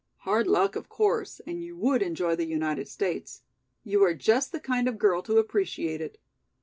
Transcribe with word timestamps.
"Hard 0.21 0.47
luck 0.47 0.75
of 0.75 0.89
course, 0.89 1.41
and 1.45 1.61
you 1.61 1.77
would 1.77 2.01
enjoy 2.01 2.35
the 2.35 2.47
United 2.47 2.87
States! 2.87 3.43
You 3.83 4.03
are 4.03 4.15
just 4.15 4.51
the 4.51 4.59
kind 4.59 4.87
of 4.87 4.97
girl 4.97 5.21
to 5.21 5.37
appreciate 5.37 6.01
it. 6.01 6.19